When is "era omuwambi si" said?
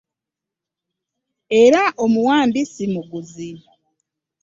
1.61-2.85